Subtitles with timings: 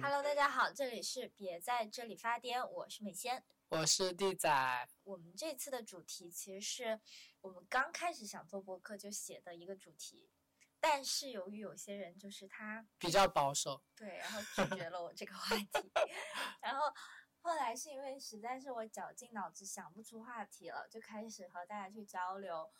[0.00, 3.44] Hello，大家好，这里是别在这里发癫，我是美仙。
[3.68, 7.00] 我是地仔，我们这次的主题其实是
[7.40, 10.30] 我们刚开始想做博客就写的一个主题，
[10.80, 15.66] 但是由于有些人就是他比较保守，对，然后拒绝了我这个话题，
[16.62, 16.82] 然后
[17.40, 22.70] 后来是因为实在是我绞尽脑汁想不出话题了，就开始和大家去交流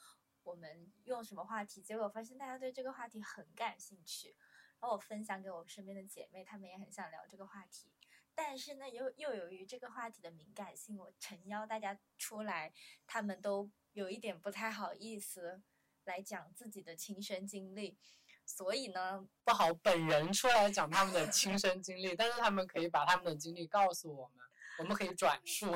[0.45, 4.37] 我们用什么话题，结果发现大家对这个话题很感兴趣。
[4.81, 7.91] 然后我分享给我身边的姐妹，她们也很想聊这个话题，
[8.35, 12.71] 但是呢，又又由于这个话题的敏感性，我诚邀大家出来，
[13.07, 15.63] 她们都有一点不太好意思
[16.05, 17.97] 来讲自己的亲身经历，
[18.45, 24.45] 所以呢，不好本人出来讲他们的亲身经历，但是他们可以把他们的经历告诉我们，
[24.81, 25.67] 我们可以转述。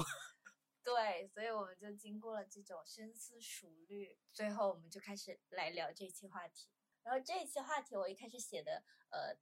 [0.88, 6.70] 对，所以我们就经过了这种深思熟虑，最后我们就开始来聊这期话题。
[7.02, 9.36] 然后这一期话题我一开始写的，呃，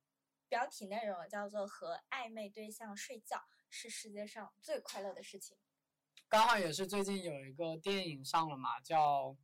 [0.49, 5.57] 标题内容叫做“和暧昧对象睡觉是世界上最快乐的事情”。
[6.29, 9.27] 刚好也是最近有一个电影上了嘛，叫《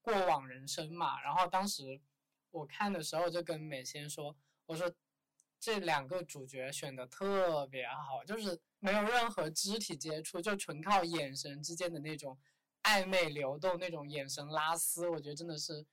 [0.00, 1.20] 过往人生》嘛。
[1.20, 2.00] 然后当时
[2.52, 4.88] 我看的时候就跟美仙说：“我说
[5.58, 12.38] 这两个主角选的特别好，就是没有任何肢体接触，就纯靠眼神之间的那种
[12.82, 15.86] 暧昧流动，那种眼神拉丝，我觉得真的是。”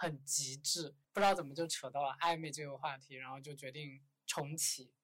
[0.00, 4.94] 很极致，不知道怎么就扯到了暧昧这个话题，然后就决定重启。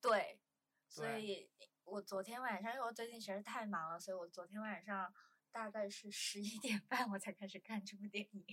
[0.00, 0.40] 对，
[0.88, 1.48] 所以
[1.84, 5.14] 我昨天晚上，因为我最近实在太忙了，所以我昨天晚上
[5.52, 8.44] 大概是十一点半我才开始看这部电影。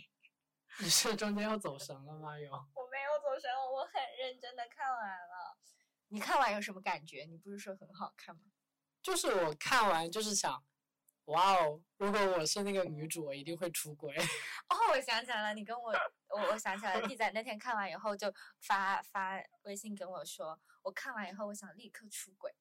[0.81, 2.37] 你是中间要走神了吗？
[2.39, 2.51] 有？
[2.51, 5.34] 我没有走神，我很认真的看完了。
[6.15, 7.25] 你看完有什么感觉？
[7.25, 8.41] 你不是说很好看吗？
[9.03, 10.63] 就是我看完就是想。
[11.25, 11.81] 哇哦！
[11.97, 14.15] 如果我是那个女主，我一定会出轨。
[14.69, 15.91] 哦，我想起来了，你跟我，
[16.29, 22.55] 我我想起来了，弟仔那天看完以后就发发微信跟我说，我看完以后我想立刻出轨。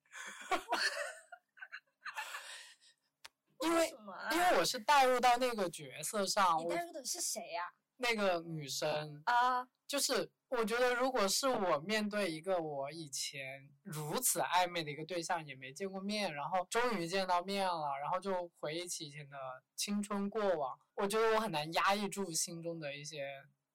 [3.60, 3.88] 因为
[4.32, 6.59] 因为我是带入到那个角色上。
[6.59, 7.72] 你带入的是谁呀？
[7.98, 10.28] 那个女生啊，就是。
[10.56, 19.37] 我觉得，如果是我面对一个我以前如此暧昧的一个对象，也没见过面，然后终于见到面了，然后就回忆起以前的
[19.75, 23.28] 青春过往，我觉得我很难压抑住心中的一些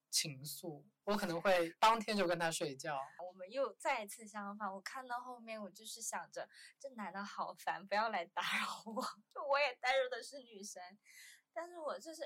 [0.09, 2.99] 情愫，我可能会当天就跟他睡觉。
[3.27, 6.47] 我们又再次相反，我看到后面，我就是想着
[6.79, 9.01] 这男的好烦，不要来打扰我。
[9.33, 10.81] 就我也带入的是女生，
[11.53, 12.21] 但是我就是。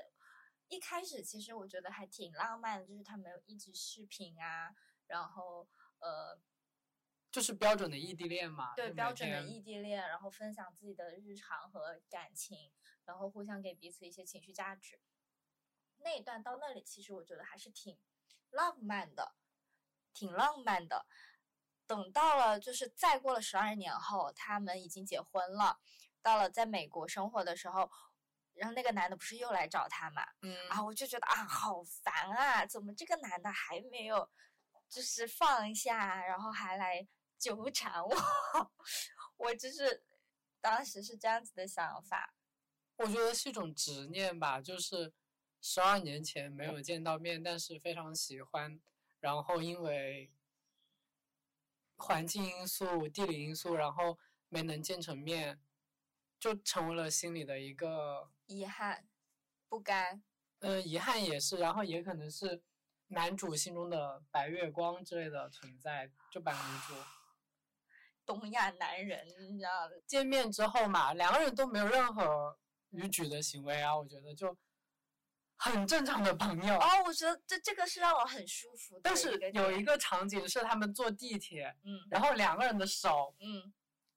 [0.68, 4.74] 一开始其实我觉得还挺浪漫的，就是他们一直视频啊，
[5.06, 5.68] 然后
[6.00, 6.40] 呃，
[7.30, 8.74] 就是标准的异地恋嘛。
[8.74, 12.72] 对，标准的异地恋，然后分享自己的日常和感情，
[13.04, 15.00] 然后互相给彼此一些情绪价值。
[15.98, 17.98] 那一段到那里，其实我觉得还是挺
[18.50, 19.36] 浪漫的，
[20.12, 21.06] 挺浪漫的。
[21.86, 25.78] 等到了就是再过了十二年后，他们已经结婚了，
[26.22, 27.90] 到了在美国生活的时候。
[28.54, 30.22] 然后那个男的不是又来找他嘛？
[30.42, 32.64] 嗯，然后我就觉得啊，好烦啊！
[32.64, 34.30] 怎么这个男的还没有，
[34.88, 37.06] 就是放下，然后还来
[37.38, 38.14] 纠缠我？
[39.36, 40.04] 我就是
[40.60, 42.34] 当时是这样子的想法。
[42.96, 45.12] 我觉得是一种执念吧，就是
[45.60, 48.80] 十二年前没有见到面，但是非常喜欢，
[49.18, 50.32] 然后因为
[51.96, 55.60] 环境因素、地理因素，然后没能见成面。
[56.40, 59.06] 就成为了心里的一个遗憾，
[59.68, 60.22] 不甘。
[60.60, 62.62] 呃，遗憾也是，然后也可能是
[63.08, 66.94] 男主心中的白月光之类的存在，就把女主。
[68.26, 70.00] 东亚男人，你知道的。
[70.06, 72.58] 见面之后嘛，两个人都没有任何
[72.90, 74.56] 逾矩的行为啊，我觉得就
[75.56, 76.78] 很正常的朋友。
[76.78, 78.98] 哦，我觉得这这个是让我很舒服。
[79.02, 83.72] 但是有一个场景是他们坐地铁，嗯，然后两个人的手，嗯。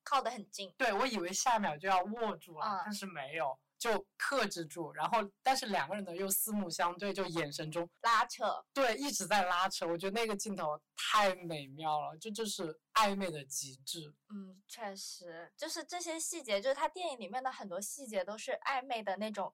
[0.10, 4.92] 靠得很近，对我以为下秒就要握住了，但是没有，就克制住。
[4.94, 9.88] 然后，但是两个人呢又四目相对，就眼神中拉扯，对，一直在拉扯。
[9.88, 14.14] 我觉得那个镜头太美妙了，这就是暧昧的极致。
[14.30, 19.54] 嗯，确实，就是这些细节，就是他电影里面的很多细节都是暧昧的那种，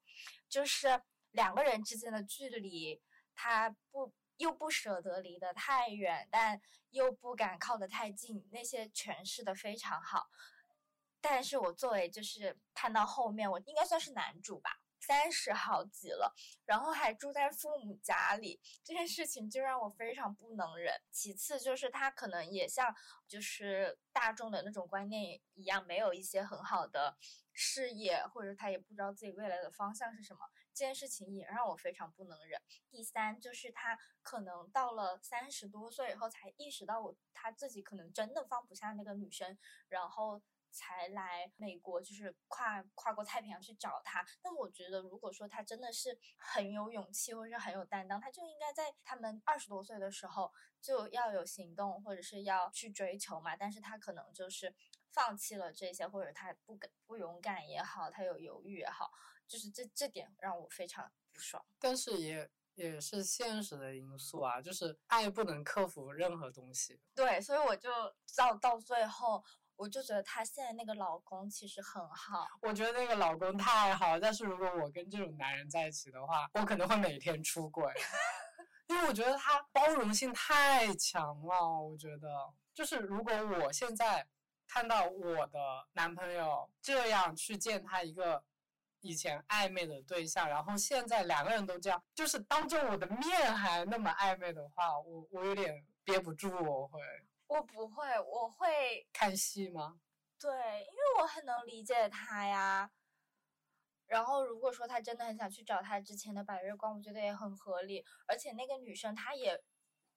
[0.49, 3.01] 就是两个人之间的距离，
[3.35, 4.13] 他不。
[4.37, 6.59] 又不舍得离得太远，但
[6.89, 10.27] 又不敢靠得太近，那些诠释的非常好。
[11.23, 16.35] 但是我作为就是看到后面，我应该算是男主吧，三十好几了，
[16.65, 20.93] 然后还住在父母家里，这件事情就让我非常不能忍。
[21.11, 22.93] 其次就是他可能也像
[23.25, 27.17] 就是大众的那种观念一样，没有一些很好的
[27.53, 30.41] 事业，或者他也不知道自己未来的方向是什么。
[30.73, 32.59] 这件事情也让我非常不能忍。
[32.89, 40.41] 第三就是他可能到了三十多岁以后才意识到我他自己可能真的放不下那个女生，然后
[40.73, 44.25] 才来美国，就是跨跨过太平洋去找他。
[44.43, 53.55] 那我觉得，如果说他真的是很有勇气或者是很有担当，他就应该在他们二十多岁的时候就要有行动，或者是要去追求嘛。
[53.55, 54.75] 但是他可能就是
[55.11, 59.11] 放弃了这些，或者他不敢不勇敢也好，他有犹豫也好。
[59.45, 66.99] 就是这这点让我非常不爽，但是也也是现实的因素啊，就是爱不能克服任何东西。
[67.13, 67.91] 对，所以我就
[68.35, 69.43] 到到最后，
[69.75, 72.47] 我就觉得她现在那个老公其实很好。
[72.61, 77.91] 我觉得那个老公太好，但是如果我跟这种男人在一起的话，我可能会每天出轨，
[78.87, 81.79] 因为我觉得他包容性太强了。
[81.81, 84.27] 我觉得，就是如果我现在
[84.67, 85.59] 看到我的
[85.93, 88.43] 男朋友这样去见他一个。
[89.05, 97.01] 以前暧昧的对象，然后现在两个人都这样，就是当着我的面还那么暧昧的话，我我有点憋不住，我会，
[97.47, 99.99] 我不会，我会看戏吗？
[100.39, 102.91] 对，因为我很能理解他呀。
[104.07, 108.05] 然后如果说他真的很想去找他之前的白月光，我觉得也很合理。
[108.27, 109.63] 而且那个女生她也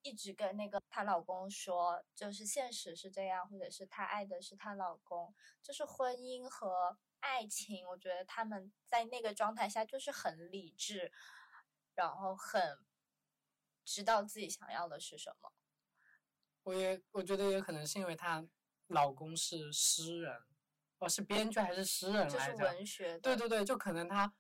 [0.03, 6.99] 一直跟那个她老公说，就是现实是这样，或者是她爱的是她老公，就是婚姻和。
[7.21, 11.11] 爱情，我觉得他们在那个状态下就是很理智，
[11.95, 12.79] 然后很
[13.85, 15.51] 知道自己想要的是什么。
[16.67, 18.45] 我也我觉得也可能是因为她
[18.89, 20.35] 老公是诗人，
[20.99, 22.65] 哦，是编剧还是诗人来着？
[22.65, 23.17] 文学。
[23.21, 24.35] 对对对，就可能她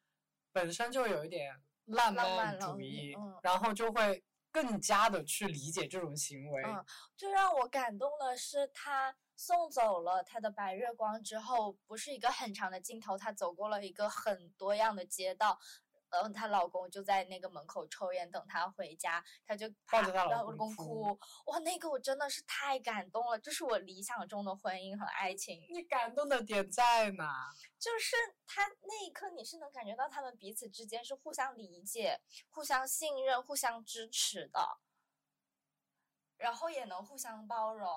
[0.51, 6.65] 本身就有一点浪漫主义，然后就会更加的去理解这种行为。
[6.65, 6.85] 嗯，
[7.17, 9.17] 最让我感动的是她。
[9.39, 15.59] 送走了他的白月光之后，不是一个很长的镜头，她走过了一个很多样的街道，
[16.11, 25.67] 嗯，她老公就在那个门口抽烟等她回家，她就抱着她老公哭，哇，那个我真的是太感动了，这是我理想中的婚姻和爱情。
[25.71, 27.51] 你感动的点在哪？
[27.79, 28.17] 就是
[28.47, 32.21] 他那一刻，你是能感觉到他们彼此之间是互相理解、
[32.51, 34.79] 互相信任、互相支持的，
[36.37, 37.89] 然后也能互相包容。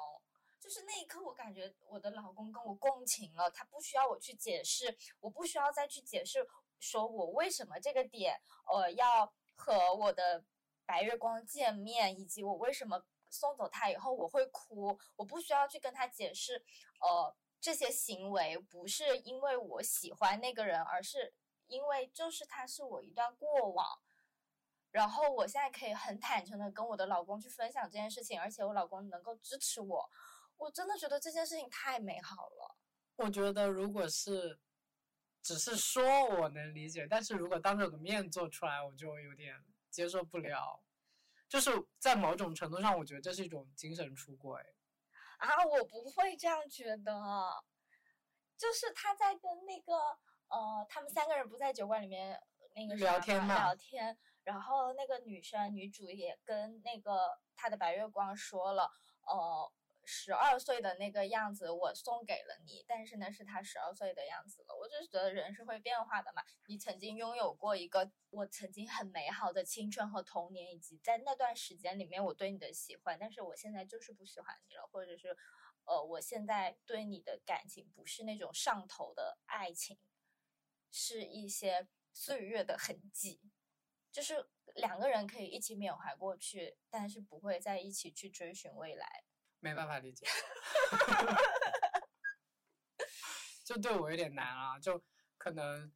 [0.59, 6.45] 就是那一刻，我感觉我的老公跟我共情了，他不需要我去解释，我不需要再去解释，
[6.79, 8.41] 说我为什么这个点，
[8.71, 10.43] 呃，要和我的
[10.85, 16.63] 白月光见面，以及我为什么送走他以后我会哭，我不需要去跟他解释，
[17.01, 21.33] 呃，这些行为不是因为我喜欢那个人，而是
[21.67, 23.85] 因为就是他是我一段过往，
[24.91, 30.09] 然后我现在可以很坦诚的跟我的老公去分享这件事情，而且我老公能够支持我。
[30.57, 32.75] 我真的觉得这件事情太美好了。
[33.17, 34.59] 我觉得如果是
[35.41, 39.55] 只是说我能理解，但是如果当着我的面做出来，我就有点
[39.89, 40.81] 接受不了。
[41.47, 44.61] 就是在某种程度上，我觉得这是一种精神出轨。
[45.37, 47.13] 啊，我不会这样觉得。
[48.57, 49.93] 就是他在跟那个
[50.49, 52.39] 呃，他们三个人不在酒馆里面
[52.75, 54.17] 那个聊天嘛，聊天。
[54.43, 58.91] 然后那个女生女主也跟那个他的白月光说了，
[59.25, 59.71] 呃。
[60.11, 64.75] 十二岁的那个样子，我送给了你，但是呢，是他十二岁的样子了。
[64.75, 66.41] 我就觉得人是会变化的嘛。
[66.65, 75.37] 你曾经拥有过一个我曾经很美好的青春和童年，以及在那段时间里面我对你的喜欢，但是我现在就是不喜欢你了，或者是，
[75.85, 79.99] 呃，我现在对你的感情不是那种上头的爱情，
[80.89, 83.39] 是一些岁月的痕迹，
[84.11, 89.23] 就是两个人可以一起缅怀过去，但是不会在一起去追寻未来。
[89.59, 90.25] 没办法理解，
[93.65, 95.01] 就对我有点难啊，就
[95.37, 95.91] 可能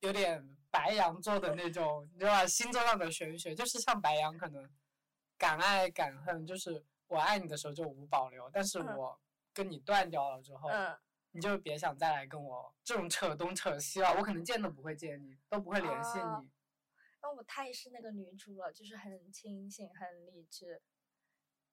[0.00, 2.46] 有点白羊座的那种，你知道吧？
[2.46, 4.70] 星座上的玄学，就是像白羊，可能
[5.36, 9.20] 敢爱敢恨，就是我爱你的时候就无保留，但是我
[9.52, 10.70] 跟你断掉了之后，
[11.32, 16.50] 你就别想再来跟我这种扯东扯西了，我可能见都不会见你，都不会联系你。
[17.20, 20.80] 那我太是那个女主了，就是很清醒，很理智。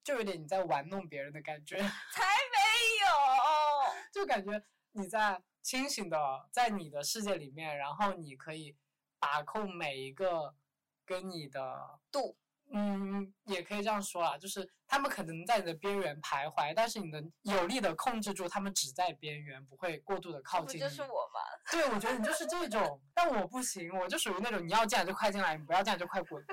[0.04, 1.78] 就有点你在玩弄别人的感觉，
[2.12, 2.58] 才没
[3.02, 6.18] 有，就感觉你在清醒的
[6.52, 8.76] 在你的世界里面，然后你可以
[9.20, 10.56] 把控每一个
[11.06, 12.36] 跟你的度，
[12.74, 20.80] 嗯，也可以这样说啊，就是他们可能在你的边缘徘徊，但是你能有力的控制住他们只在边缘，不会过度的靠近。
[20.80, 21.40] 不就是我吗？
[21.72, 26.44] 对，我觉得你就是这种，但我不行，我就属于那种你要进来就快进来，你不要进来就快滚，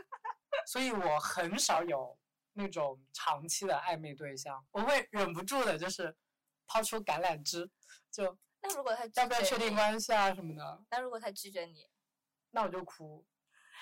[0.66, 2.16] 所以我很少有。
[2.58, 6.14] 那种长期的暧昧对象，我会忍不住的，就是
[6.66, 7.70] 抛出橄榄枝，
[8.10, 10.84] 就那如果他要不要确定关系啊什么的？
[10.90, 11.88] 那如果他拒绝你，
[12.50, 13.24] 那我就哭，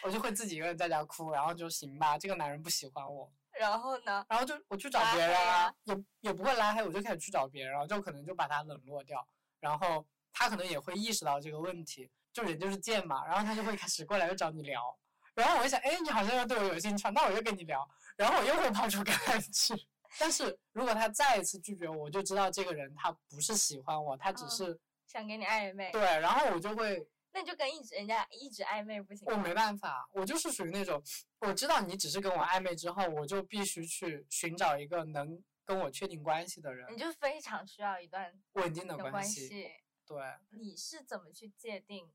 [0.02, 4.26] 我就会自己一个人在家哭，然后就行吧，这个男人不喜欢我，然后呢？
[4.28, 9.26] 然后就我去找别人啊啊，也也不会拉黑，我就开始去找别人，然后就可能就把他冷落掉，
[9.58, 14.98] 然后他可能也会意识到这个问题，就人就是贱嘛，然后他就会开始过来又找你聊，
[15.34, 19.74] 然后我就想，哎，你好像又对我有兴趣，那我就跟你聊，然后我又会抛出橄榄枝。
[20.18, 29.26] 但是如果他再一次拒绝我，我就知道这个人他不是喜欢我，他只嗯是、想给你暧昧，对，然后我就会那你就跟一直人家一直暧昧不行？
[29.28, 31.02] 我没办法，我就是属于那种，
[31.40, 38.96] 我知道你只是跟我暧昧之后，我就必须去寻找一个能跟我确定关系的人，你就非常需要一段稳定的。
[38.96, 39.70] 关系。
[40.06, 40.16] 对，
[40.52, 42.10] 你是怎么去界定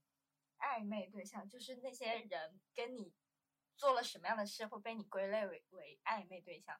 [0.57, 1.47] 暧昧对象？
[1.47, 3.13] 就是那些人跟你
[3.81, 6.79] 做了什么样的事会被你归类为为暧昧对象？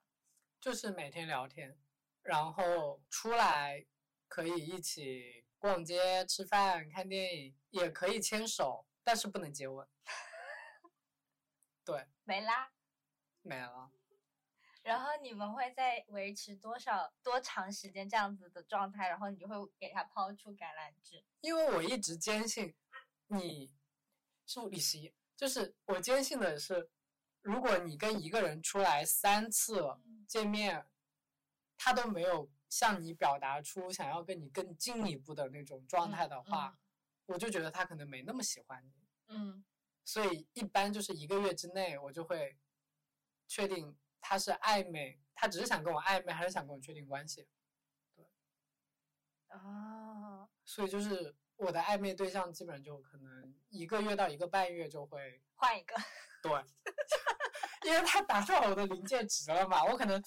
[0.60, 1.76] 就是每天聊天，
[2.22, 3.88] 然后出来
[4.28, 9.90] 可以一起逛街、吃饭、看电影，也可以牵手，但是不能接吻。
[11.84, 12.72] 对，没啦。
[13.42, 13.92] 没了。
[14.84, 19.10] 然后你们会在维持多少多长时间这样子的状态？
[19.10, 21.26] 然后你就会给他抛出橄榄枝。
[21.40, 22.76] 因为我一直坚信
[23.26, 23.76] 你
[24.46, 26.88] 是物理实验，就是我坚信的是，
[27.42, 30.24] 如果你跟一个人出来三次嗯。
[30.28, 30.88] 见面，
[31.80, 36.80] 他都没有向你表达出想要跟你更进一步的那种状态的话，
[37.26, 39.10] 我就觉得他可能没那么喜欢你。
[39.30, 39.66] 嗯，
[40.06, 42.56] 所以一般就是一个月之内，我就会
[43.48, 47.48] 确定他是暧昧，他只是想跟我暧昧，还是想跟我确定关系。
[48.16, 48.24] 对，
[49.48, 55.96] 啊，所以就是我的暧昧对象基本上就可能一个月到一个半月就会 换一个。
[56.42, 56.52] 对，
[57.84, 60.22] 因为他达到我的临界值了嘛，我可能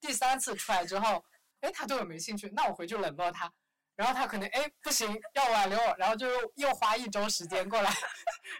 [0.00, 1.24] 第三次出来之后，
[1.60, 3.52] 哎，他对我没兴趣，那我回去冷落他，
[3.96, 7.90] 然后他可能哎不行要挽留我，然后就又又花一周时间过来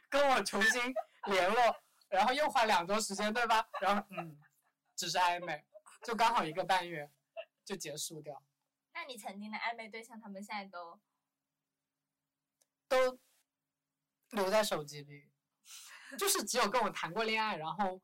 [0.08, 0.82] 跟我重新
[1.26, 1.76] 联络，
[2.08, 3.64] 然后又花两周时间，对吧？
[3.80, 4.36] 然后嗯，
[4.96, 5.64] 只是暧昧，
[6.02, 7.08] 就刚好一个半月
[7.64, 8.42] 就结束掉。
[8.92, 10.98] 那你曾经的暧昧对象，他们现在都
[12.88, 13.18] 都
[14.30, 15.30] 留在手机里，
[16.18, 18.00] 就是只有跟我谈过恋爱，然后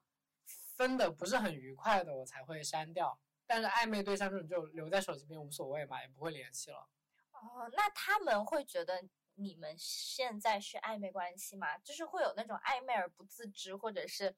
[0.76, 3.18] 分的不是很愉快的，我才会删掉。
[3.46, 6.88] 但是暧昧对象这种就留在手机边无所谓嘛，也不会联系了。
[7.32, 11.76] 哦，那他们会觉得你们现在是暧昧关系吗？
[11.78, 14.34] 就是会有那种暧昧而不自知，或者是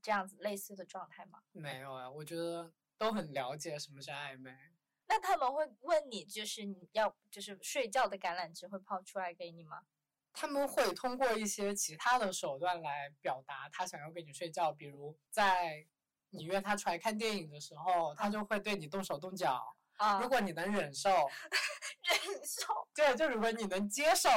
[0.00, 1.42] 这样子类似的状态吗？
[1.52, 4.56] 没有啊，我觉得都很了解什么是暧昧。
[5.08, 9.82] 那他们会问你，就是你要就是睡觉的橄榄枝会抛出来给你吗？
[10.32, 15.86] 他们会通过一些其他的手段来表达他想要跟你睡觉，比如在
[16.30, 19.76] 你约他出来看电影的时候，他就会对你动手动脚。
[19.96, 21.08] 啊如果你能忍受，
[22.04, 24.28] 忍受， 对，就如果你能接受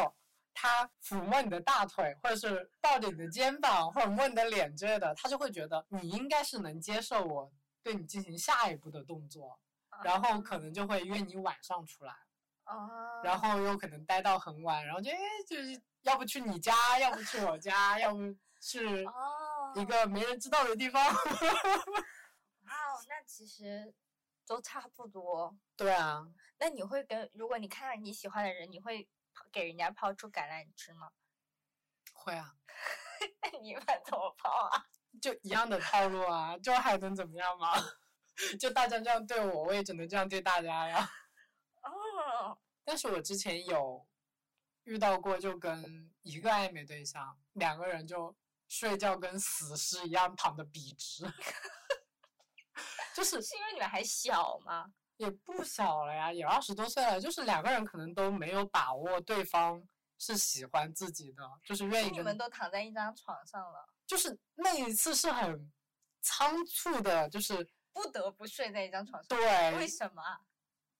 [0.54, 7.52] 他抚摸你的大腿，或者是抱着你的肩膀，或者摸你的脸之类的，他就会觉得你应该是能接受我
[7.84, 9.60] 对你进行下一步的动作，
[10.04, 12.14] 然后可能就会约你晚上出来，
[12.66, 18.20] 哦，然后又可能待到很晚，然后就哎，就是要不去你家，要不去我家，要不
[18.62, 21.04] 去哦，一个没人知道的地方。
[21.06, 23.94] 哇哦，那其实
[24.46, 25.58] 都差不多。
[25.76, 26.26] 对啊，
[26.58, 29.08] 那你会跟，如果你看到你喜欢的人，你会
[29.52, 31.10] 给人家抛出橄榄枝吗？
[32.14, 32.54] 会啊，
[33.42, 34.86] 那你一般怎么抛啊？
[35.22, 37.74] 就一样的套路啊，就还能怎么样嘛？
[38.60, 41.10] 就大家这样对我，我也只能这样对大家呀。
[41.84, 44.06] 哦，但是我之前有
[44.84, 48.36] 遇到过，就跟一个暧昧对象，两个人就
[48.68, 51.26] 睡觉跟死尸一样躺的笔直，
[53.16, 54.94] 就是是因为你们还小吗？
[55.18, 59.84] 也不小了呀，也二十多岁了，就是两个人可能都没有把握对方
[60.18, 65.70] 是喜欢自己的，就是愿意跟你们都躺在一张床上了，就是那一次是很
[66.22, 69.38] 仓促的，就是不得不睡在一张床上。
[69.38, 70.40] 对，为什么啊？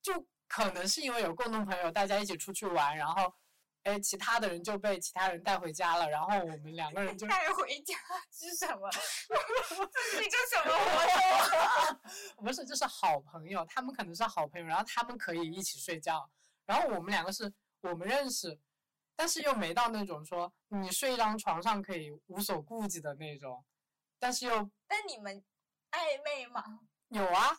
[0.02, 3.34] 就可能是因为有共同朋友，大家一起出去玩，然后，
[3.84, 7.96] 哎，其他的人就被其他人带回家了，然后我们两个人就 带回家
[8.32, 8.90] 是什么？
[9.92, 12.02] 这是一个什么活动啊？
[12.38, 16.30] 不是，就是好朋友，他们可能是好朋友，然后他们可以一起睡觉，
[16.66, 18.60] 然后我们两个是我们认识，
[19.16, 23.64] 但是又没到那种说你睡一张床上可以无所顾忌的那种，
[24.18, 25.44] 但是又但你们
[25.92, 26.64] 暧昧吗？
[27.10, 27.58] 有啊，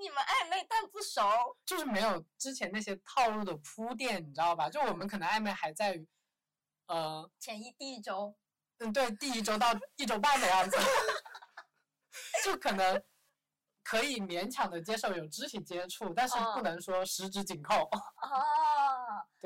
[0.00, 4.68] 你们暧昧但不熟，就是没有之前那些套路的铺垫，你知道吧？
[4.68, 6.06] 就我们可能暧昧还在于，
[6.86, 8.36] 呃，前一第一周，
[8.78, 10.76] 嗯，对，第一周到 一周半的样子，
[12.44, 13.02] 就可能
[13.82, 17.74] 可以勉强的接受有肢体接触，但是嗯不能说十指紧扣。
[17.84, 18.44] 哦，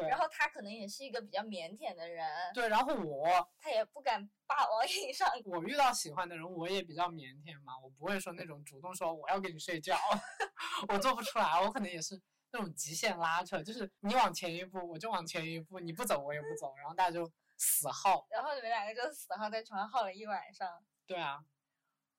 [0.00, 3.26] 对然后他可能也是一个比较腼腆的人，对，然后我
[3.58, 5.28] 他也不敢霸王硬上。
[5.44, 9.96] 我遇到喜欢的人，我也比较腼腆嘛，我不会说那种主动说我要跟你睡觉，
[10.88, 12.20] 我做不出来，我可能也是
[12.52, 18.26] 那种极限拉扯，就是你往前一步我就往前一步，你不走我也不走，然后大家就死耗。
[18.30, 20.82] 然后你们两个就死耗在床上耗了一晚上。
[21.06, 21.44] 对啊，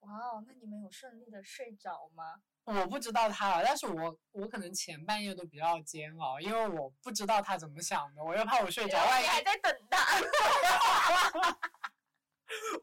[0.00, 2.42] 哇哦，那你们有顺利的睡着吗？
[2.64, 9.98] 我不知道他了，但是我我可能前半夜都比较煎熬，因为我不知道他怎么想的，我又怕我睡着，万一还在等他。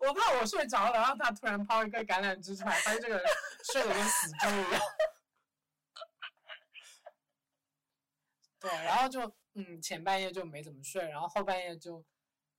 [0.01, 3.25] 我怕我睡着了，然后他突然抛一个橄榄枝出来，发现这个人
[3.71, 4.81] 睡得跟死猪一样。
[8.59, 12.03] 对，然后就嗯前半夜就没怎么睡，然后后半夜就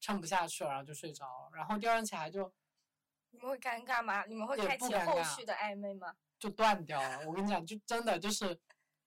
[0.01, 2.51] 撑不下去了，然后就睡着了，然后第二天起来就
[3.31, 4.25] 你们会尴尬吗？
[4.25, 6.15] 你们会也开启后续的暧昧吗？
[6.41, 7.25] 就断掉了。
[7.29, 8.59] 我跟你讲，就真的就是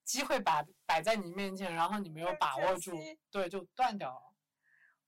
[0.06, 2.92] 机会摆摆在你面前，然后你没有把握住，
[3.30, 4.34] 对，就断掉了。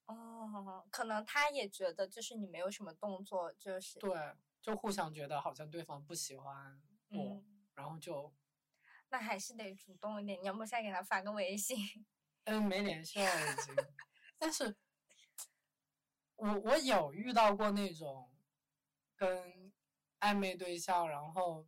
[0.08, 4.12] 哦，可能他也觉得就是你没有什么动作，就是对，
[4.62, 8.34] 就互相觉得好像对方不喜欢我，嗯，然后就
[9.10, 10.42] 那还是得主动一点。
[10.42, 11.78] 你要不现在给他发个微信？
[12.46, 13.76] 嗯没联系了已经。
[14.38, 14.76] 但是，
[16.36, 18.32] 我我有遇到过那种
[19.16, 19.72] 跟
[20.20, 21.66] 暧昧对象，然后，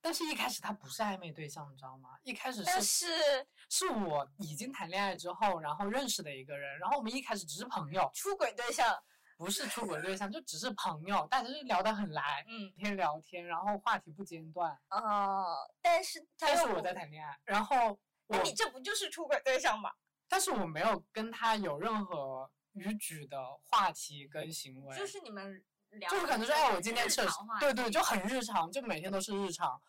[0.00, 2.10] 但是一开始他不是暧昧对象，你知道吗？
[2.22, 8.98] 一开始但是是是我已经谈恋爱之后，然后认识的一个人，然后我们一开始只是朋友，出轨对象，
[9.36, 14.76] 不是出轨对象，就只是朋友，大家就聊得很来，嗯，每天聊天，然后话题不间断。
[14.90, 19.90] 哦，但是他但是我在，谈恋爱，然后那，你这不就是出轨对象吗？
[20.28, 25.60] 但是我没有跟他有任何逾矩的话题跟行为，就是你们聊，
[26.08, 29.80] 就是可能说，哎，我今天吃了日常话，对对，就很日常，就每天都是日常。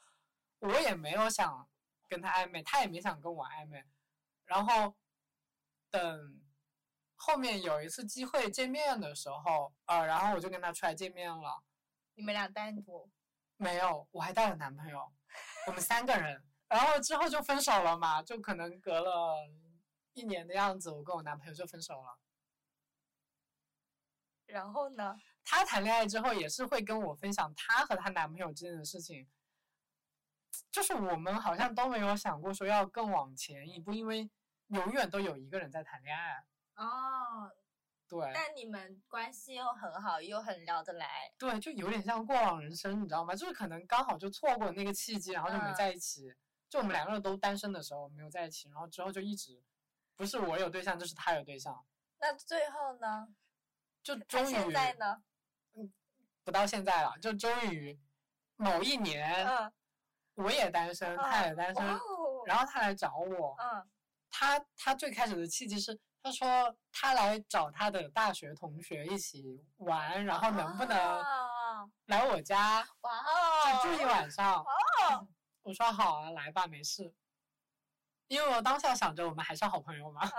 [0.60, 1.68] 我也没有想
[2.08, 3.84] 跟他暧昧，他也没想跟我暧昧。
[4.46, 4.96] 然后
[5.90, 6.42] 等
[7.16, 11.64] 后面有一次机会见面的时候，呃，然后我就跟他出来见面了。
[12.16, 13.10] 你们俩单独，
[13.58, 15.12] 没有，我还带了男朋友，
[15.68, 16.44] 我们三个人。
[16.68, 19.36] 然后之后就分手了嘛，就可能隔了
[20.14, 22.18] 一年的样子，我跟我男朋友就分手了。
[24.46, 25.16] 然后呢？
[25.44, 29.28] 她谈恋爱之后也是会跟我分享她和她男朋友之间的事情，
[30.72, 34.30] 就是我们好像都没有想过说要更往前一步，因为
[34.68, 36.46] 永远都有一个人在谈恋爱。
[36.76, 37.52] 哦，
[38.08, 43.36] 对但你们关系又很好，又很聊得来，对，就有点像过往人生，你知道吗？
[43.36, 46.34] 就是可能刚好就错过那个契机，然后就没嗯在一起。
[46.70, 49.62] 就我们两个人都单身的时候没有在一起，然后之后就一直
[50.16, 51.86] 不是我有对象，就是他有对象，
[52.20, 53.28] 那最后呢？
[54.02, 55.22] 就终于现在呢？
[56.52, 57.98] 不到现在了，就终于
[58.58, 59.72] 某一年嗯，
[60.34, 63.90] 我也单身，他也单身，哦，然后他来找我，嗯
[64.30, 74.66] 他他最开始的契机是他说他来找他的大学同学一起玩，然后能不能哦来我家哇哦，就住一晚上？
[75.64, 77.14] 我说好啊，来吧，没事。
[78.28, 80.22] 因为我当下想着我们还是好朋友嘛，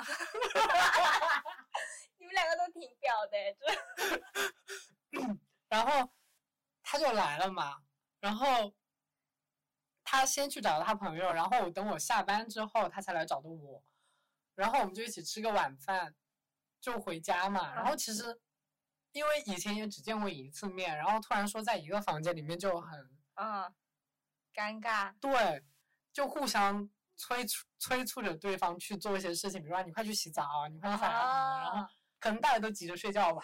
[2.18, 3.36] 你们两个都挺表的，
[5.10, 5.20] 这
[5.72, 6.12] 然后
[6.82, 7.82] 他就来了嘛，
[8.20, 8.74] 然后
[10.04, 13.82] 他先去找了他朋友，然后等我下班之后，他才来找的我，
[14.54, 16.14] 然后我们就一起吃个晚饭，
[16.78, 17.74] 就回家嘛。
[17.74, 18.38] 然后其实
[19.12, 23.74] 因为以前也只见过一次面，然后突然说在一个房间里面就很嗯，
[24.52, 25.64] 尴尬，对，
[26.12, 31.16] 就互相催促催促着对方去做一些事情，比如说你快去洗澡，你快去洗澡，然
[31.72, 31.88] 后啊
[32.20, 33.42] 可能大家都急着睡觉吧。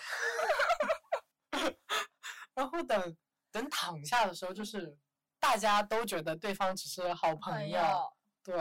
[2.58, 3.16] 然后等
[3.52, 4.98] 等躺下的时候，就是
[5.38, 8.56] 大家都觉得对方只是好朋朋友，对。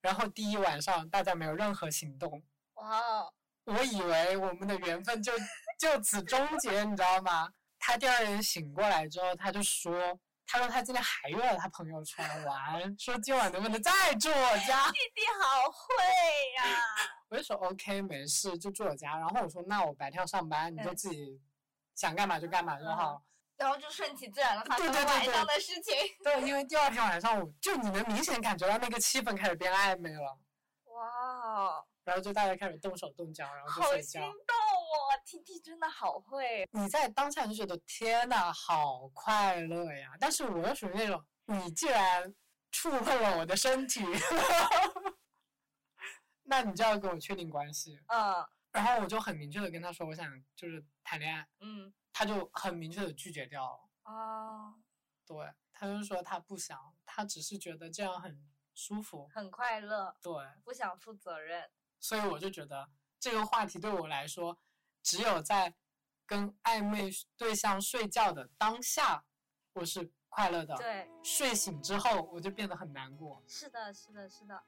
[0.00, 2.40] 然后第一晚上大家没有任何行动，
[2.74, 5.32] 哇哦，我以为我们的缘分就
[5.80, 7.52] 就此终结，你知道吗？
[7.80, 14.86] 他第二天醒过来之后，他就说，他说他今天还约了他朋友出来玩，说今晚能不能再住我家？
[14.94, 16.04] 弟弟好会
[16.56, 16.78] 呀、
[17.28, 19.18] 我就说 OK，没事，就住我家。
[19.18, 21.40] 然后我说那我白天要上班，你就嗯自己
[21.98, 23.20] 想干嘛就干嘛就好。
[23.56, 25.94] 然后就顺其自然的发对生了晚对对对上的事情。
[26.22, 30.38] 对，因为第二天晚上我就你能明显感觉到那个气氛开始变暧昧了，
[30.84, 34.20] 哇哦，然后就大家开始动手动脚，然后就好睡觉。
[34.20, 34.94] 好心动哦
[35.26, 40.12] ！！T T 真的好会，你在当下就觉得天呐，好快乐呀！
[40.20, 42.32] 但是我又属于那种，你既然
[42.70, 44.04] 触碰了我的身体，
[46.44, 47.98] 那你就要跟我确定关系。
[48.06, 54.12] 嗯然后我就很明确的跟他说，我想就是谈恋爱，嗯他就很明确的拒绝掉了。
[54.12, 54.74] 哦，
[55.24, 61.70] 对，他就说他不想，他只是觉得这样很舒服，很快乐，对，不想负责任。
[61.98, 64.58] 所以我就觉得这个话题对我来说，
[65.02, 65.74] 只有在
[66.26, 69.24] 跟暧昧对象睡觉的当下，
[69.72, 70.76] 我是快乐的。
[70.76, 73.42] 对，睡醒之后我就变得很难过。
[73.46, 74.62] 是的，是的，是的。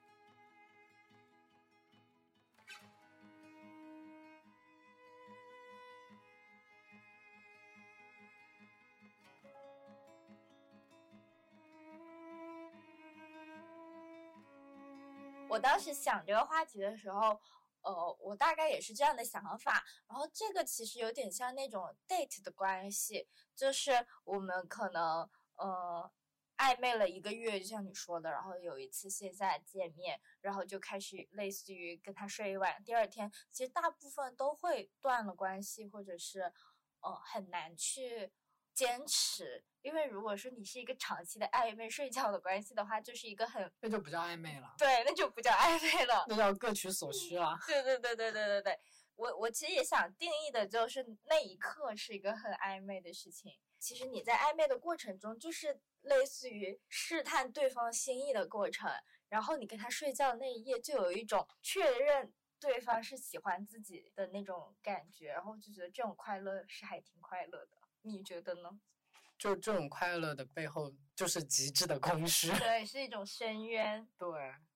[15.51, 17.37] 我当时想这个话题的时候，
[17.81, 19.83] 呃，我大概也是这样的想法。
[20.07, 26.09] 然后这个其实有点像那种 date 的关系，就是我们可能呃
[26.55, 36.53] 暧昧了一个月，就像你说的，然后有一次线下见面，然后就开始类似于跟他睡一晚，第二天其实大部分都会断了关系，或者是
[37.01, 38.31] 呃很难去
[38.73, 39.63] 坚持。
[39.81, 47.57] 因为如果说你是一个长期的暧昧睡觉的关系的话，就是一个很那就不叫暧昧了，对，那就不叫暧昧了，那叫各取所需了。
[47.65, 48.79] 对对对对对对对，
[49.15, 53.53] 我我其实也想定义的就是那一刻是一个很暧昧的事情。
[53.79, 58.91] 其实你在暧昧的过程中，就是类似于试探对方心意的过程，
[59.29, 67.80] 然后你跟他睡觉的那一夜，就有一种确认对方是喜欢自己的那种感觉，然后就觉得这种快乐是还挺快乐的。
[68.01, 68.79] 你觉得呢？
[69.37, 72.51] 就这种快乐的背后，就是极致的空虚。
[72.59, 74.07] 对，是一种深渊。
[74.17, 74.29] 对。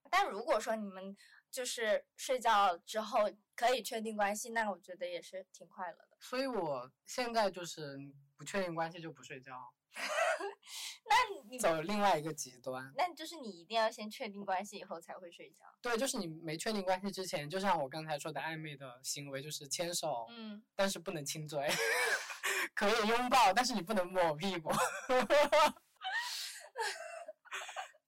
[0.10, 1.16] 但如果说你们
[1.52, 3.20] 就是睡觉之后
[3.56, 6.18] 可以确定关系，那我觉得也是挺快乐的。
[6.20, 7.98] 所以我现在就是
[8.38, 9.72] 不确定关系就不睡觉。
[11.08, 11.16] 那
[11.48, 12.92] 你走另外一个极端。
[12.98, 15.64] 那就是你一定要先确定关系以后才会睡觉。
[15.82, 21.68] 对，就是你没确定关系之前，就像我刚才说的暧昧的行为，就是牵手，嗯，但是不能亲嘴。
[22.74, 24.72] 可以拥抱，但是你不能摸我屁股。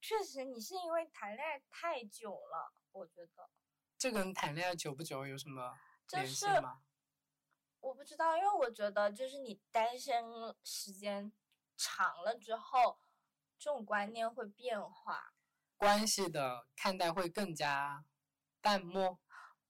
[0.02, 3.50] 确实，你是因为谈恋爱太久了，我觉得。
[3.98, 5.78] 这跟谈恋爱久不久有什么
[6.12, 6.82] 联系吗？
[7.80, 10.24] 我不知道，因为我觉得就是你单身
[10.63, 11.32] 时间
[11.76, 13.00] 长了之后，
[13.60, 15.34] 这种观念会变化，
[15.76, 18.06] 关系的看待会更加
[18.62, 19.20] 淡漠。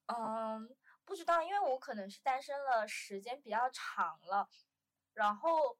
[0.05, 4.49] 嗯，不知道，因为我可能是单身了时间比较长了。
[5.17, 5.75] 然后，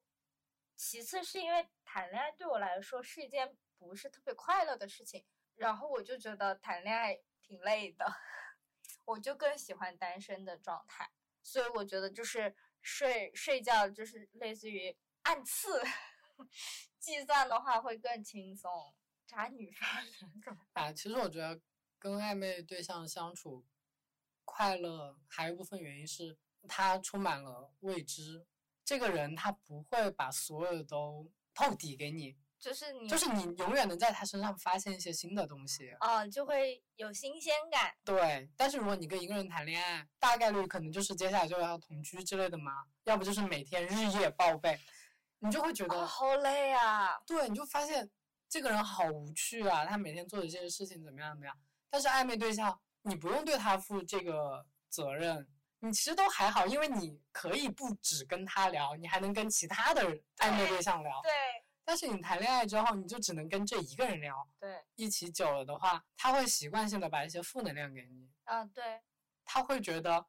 [0.74, 5.24] 其次是因为谈恋爱对我来说是一件不是特别快乐的事情，
[5.54, 8.04] 然后我就觉得谈恋爱挺累的，
[9.06, 11.08] 我就更喜欢单身的状态。
[11.40, 15.80] 所以我觉得就是睡睡觉就是类似于按次
[16.98, 18.92] 计算的话会更轻松。
[19.24, 20.58] 渣女发言。
[20.72, 21.60] 啊， 其实我觉得
[21.96, 23.64] 跟暧昧对象相处
[24.44, 28.44] 快乐，还有一部分原因是他充满了未知。
[28.88, 37.94] 这个人他不会把所有都透底给你，就是你，就是你永远能在他身上发现一些新的东西，啊，就会有新鲜感。
[38.02, 42.72] 对，但是如果你跟一个人谈恋爱，大概率可能就是接下来就要同居之类的嘛，
[43.04, 44.80] 要不就是每天日夜报备，
[45.40, 47.18] 你就会觉得好累啊。
[47.26, 48.08] 对，你就发现
[48.48, 51.54] 这个人好无趣啊，他每天做的这些事情怎么样怎么样。
[51.90, 55.46] 但是暧昧对象，你不用对他负这个责任。
[55.80, 60.02] 你其实都还好，因为你可以不只跟他聊，你还能跟其他的
[60.38, 61.20] 暧昧对象聊。
[61.22, 61.30] 对。
[61.84, 64.46] 但是你谈恋爱之后，你就只能跟这一个人聊。
[64.58, 64.84] 对。
[64.96, 68.28] 一起久了的话，他会习惯性的把一些负能量给你。
[68.44, 69.00] 啊，对。
[69.44, 70.26] 他会觉得，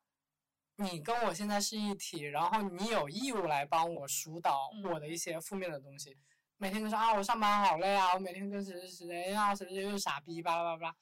[0.76, 6.16] 你跟我现在是一体，然后你有义务来帮我疏导我的一些负面的东西。
[6.58, 10.96] 每天都说啊，我上班好累啊，我每天跟谁谁谁啊，谁谁又是傻逼，巴拉巴拉巴拉。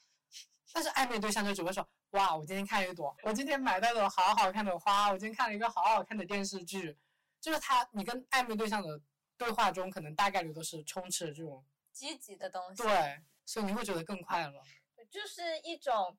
[0.74, 1.88] 但是暧昧对象就只会说。
[2.12, 2.36] 哇！
[2.36, 6.98] 我今天看了一朵，我今天买到了好好看的花，我今天看了一个好好看的电视剧，
[7.42, 9.02] 就是他，你跟暧昧对象的
[9.38, 12.82] 对话中，可能大概率都是充斥着这种积极的东西。
[12.82, 14.64] 对，所以你会觉得更快乐。
[15.12, 16.18] 就是一种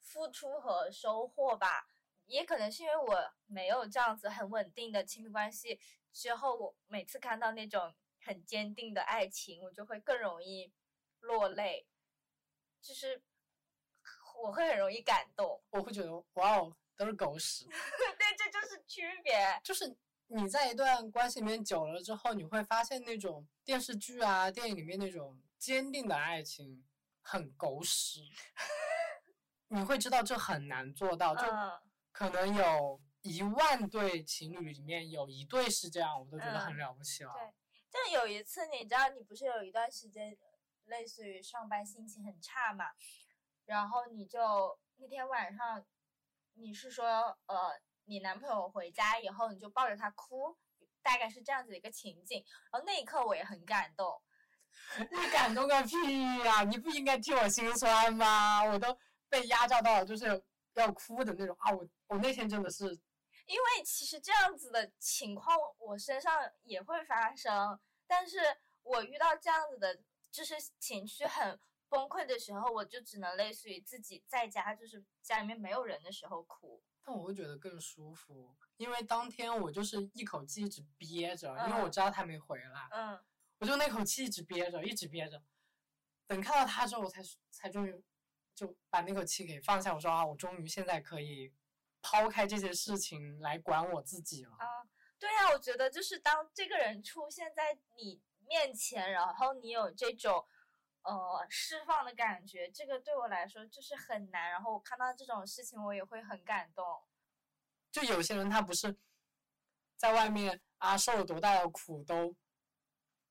[0.00, 1.86] 付出和收获吧，
[2.26, 5.80] 也可能是因为我没有这样子很稳定的亲密关系
[6.12, 10.72] 之后，我每次看到那种很坚定的爱情，我就会更容易
[11.20, 11.86] 落泪，
[12.82, 13.22] 就是。
[14.42, 17.64] 我会很容易感动，我会觉得哇哦，都是狗屎。
[18.18, 19.60] 对，这就是区别。
[19.62, 19.96] 就是
[20.28, 26.84] 你在一段关系里面久了之后，你会发现那种电视剧啊、电影里面那种坚定的爱情
[27.20, 28.22] 很狗屎。
[29.70, 31.44] 你会知道这很难做到，就
[32.12, 37.32] 可能有一万对情侣里面有一对是这样，我都觉得很了不起了。
[37.32, 37.52] 对，
[37.90, 40.36] 就有一次，你知道，你不是有一段时间
[40.86, 42.92] 类似于上班心情很差嘛？
[43.68, 45.84] 然后你就那天晚上，
[46.54, 47.06] 你是说，
[47.44, 50.56] 呃，你男朋友回家以后，你就抱着他哭，
[51.02, 52.42] 大概是这样子一个情景。
[52.72, 54.22] 然后那一刻我也很感动，
[54.98, 58.64] 你 感动个屁呀、你不应该替我心酸吗？
[58.64, 61.70] 我都被压榨到了，就是要哭的那种啊！
[61.70, 62.86] 我我那天真的是，
[63.44, 68.38] 因为其实这样子的情况我身上也会发生，但是
[68.82, 70.00] 我遇到这样子的，
[70.32, 76.82] 就是情绪很崩溃的时候，我就只能类似于自己在家，就是家里面没有人的时候哭。
[77.02, 83.18] 但我会觉得更舒服，因为当天我就是一口气一直憋着，因为我嗯知道他没回来，嗯，
[83.58, 85.42] 我就那口气一直憋着，一直憋着，
[86.26, 88.04] 等看到他之后，我才才终于
[88.54, 89.94] 就把那口气给放下。
[89.94, 91.50] 我说啊，我终于现在可以
[92.02, 94.52] 抛开这些事情来管我自己了。
[94.58, 94.66] 啊，
[95.18, 100.46] 对呀、我觉得就是当这个人出现在你面前，然后你有这种
[101.02, 104.50] 呃释放的感觉，这个对我来说就是很难。
[104.50, 106.84] 然后我看到这种事情，我也会很感动。
[107.90, 108.96] 就有些人他不是
[109.96, 112.34] 在外面啊受了多大的苦都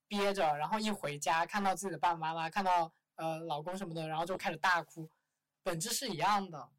[0.08, 5.10] 憋着，然后一回家看到自己的爸爸妈妈，看到呃老公什么的，然后就开始大哭，
[5.64, 6.70] 本质是一样的。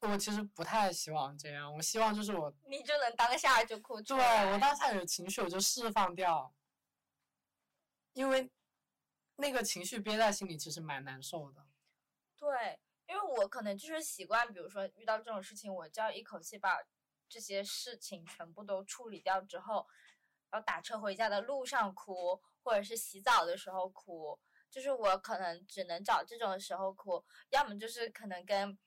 [0.00, 4.52] 我其实不太希望这样，我希望就是我你就能当下就哭出对。
[4.52, 6.54] 我当下有情绪我就释放掉，
[8.12, 8.48] 因为
[9.36, 11.66] 那个情绪憋在心里其实蛮难受的。
[12.36, 16.78] 对，因为我可能就是习惯，比如说遇到这种事情，我就要一口气把
[17.28, 19.86] 这些事情全部都处理掉之后，
[20.50, 24.38] 然后打车回家的路上哭，或者是洗澡的时候哭，
[24.70, 28.78] 就是我可能只能找这种时候哭，要么就是可能跟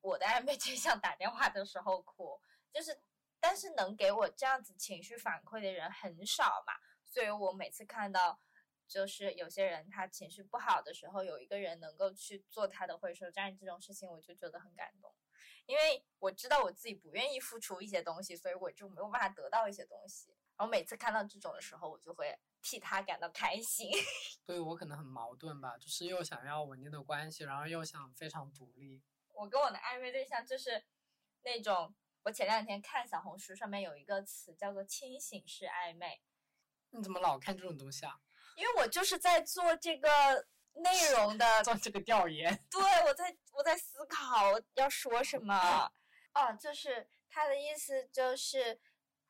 [0.00, 2.38] 我的暧昧对象打电话的时候哭，
[2.72, 3.00] 就是
[3.40, 6.74] 但是能给我这样子情绪反馈的人很少嘛，
[7.04, 8.38] 所以我每次看到。
[8.86, 15.14] 就是有些人他情绪不好的时候，有一个人能够去做他的回收站这种事情，我就觉得很感动，
[15.66, 20.30] 因为我知道我自己不愿意付出一些东西，所以我就没有办法得到一些东西。
[20.56, 23.90] 然后每次看到这种的时候，我就会替他感到开心。
[24.46, 29.02] 所以我可能很矛盾吧，就是又想要稳定的关系，然后又想非常独立。
[29.32, 30.84] 我跟我的暧昧对象就是
[31.42, 31.92] 那种，
[32.22, 36.22] 我前两天看小红书上面有一个词叫做清醒式暧昧，
[36.90, 38.20] 你怎么老看这种东西啊？
[38.56, 40.08] 因为我就是在做这个
[40.74, 45.90] 内容的 做这个调研，对，我在我在思考要说什么。
[46.34, 48.80] 哦，就是他的意思就是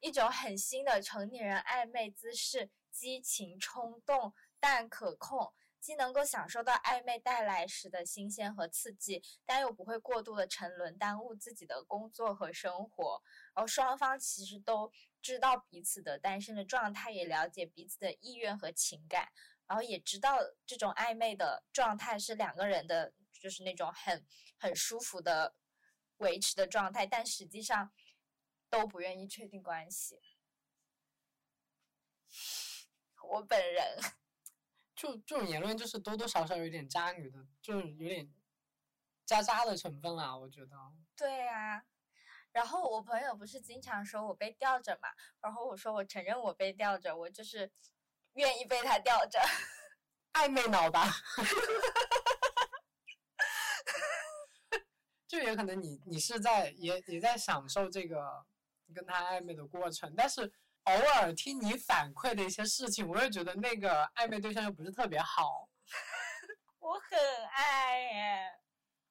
[0.01, 5.53] 一种很新的成年人暧昧姿势，激情冲动但可控，
[5.85, 13.23] 既能够享受到暧昧带来时的新鲜和刺激，但又不会过度的沉沦，耽误自己的工作和生活。
[13.55, 19.29] 然后双方其实都知道彼此的单身的状态，也了解彼此的意愿和情感。
[19.67, 24.25] 然后也知道这种暧昧的状态是两个人的，就是那种很
[24.59, 25.55] 很舒服的
[26.17, 27.93] 维持的状态，但实际上
[28.71, 30.19] 都不愿意确定关系。
[33.35, 33.99] 我本人
[34.95, 38.33] 就这种言论就是多多少少有点渣女的，就是有点
[39.25, 40.77] 渣渣的成分啦，我觉得。
[41.17, 41.85] 对呀、
[42.53, 45.09] 然后我朋友不是经常说我被吊着嘛，
[45.41, 47.71] 然后我说我承认我被吊着，我就是
[48.35, 49.41] 愿意被他吊着。
[50.35, 51.09] 暧昧脑吧。
[55.27, 58.45] 就也可能你你是在也也在享受这个
[58.95, 60.53] 跟他暧昧的过程，但是
[60.85, 65.69] 偶尔听你反馈的一些事情，我也觉得那个暧昧对象又不是特别好。
[66.79, 67.19] 我很
[67.53, 68.53] 爱耶，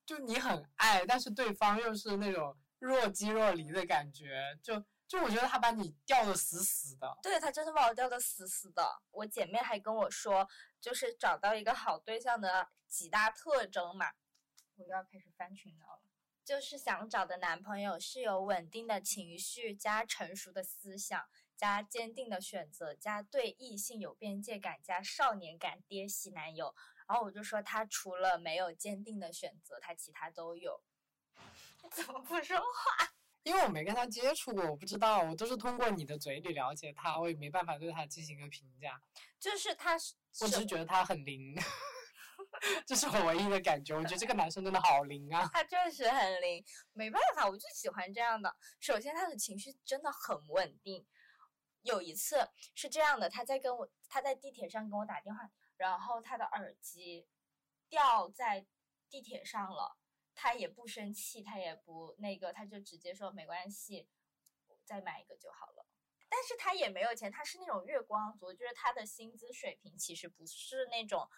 [0.05, 7.17] 就你很爱，但是对方又是那种若即若离的感觉，就就我觉得他把你吊的死死的。
[7.23, 9.01] 对他真的把我吊的死死的。
[9.09, 10.47] 我姐妹还跟我说，
[10.79, 14.12] 就是找到一个好对象的几大特征嘛。
[14.75, 16.01] 我又要开始翻群聊了。
[16.45, 21.25] 就是想找的男朋友是有稳定的情绪加成熟的思想
[21.63, 26.76] 加坚定的选择加对异性有边界感加少年感爹系男友。
[27.08, 30.84] 然后我就说他除了没有坚定的选择，他其他都有。
[31.82, 33.13] 你 怎么不说话？
[33.43, 39.02] 因为我没跟他接触过，我不知道，我都是通过你的嘴里了解他，我也没办法对他进行一个评价。
[39.39, 41.56] 就是他是我只是觉得他很灵，
[42.86, 43.95] 这是我唯一的感觉。
[43.95, 45.49] 我觉得这个男生真的好灵啊！
[45.54, 48.54] 他确实很灵，没办法，我就喜欢这样的。
[48.82, 51.06] 首先，他的情绪真的很稳定。
[51.84, 57.28] 有一次是这样的，他在跟我，他在地铁上跟我打电话，然后他的耳机
[57.88, 58.65] 掉在
[59.10, 59.98] 地铁上了，
[60.34, 64.10] 他也不生气，他也不那个，他就直接说没关系，
[64.84, 65.86] 再买一个就好了。
[66.30, 71.30] 但是他也没有钱，他是那种月光族，就是他的薪资水平其实不是那种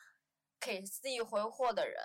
[0.60, 2.01] 可以肆意挥霍的人。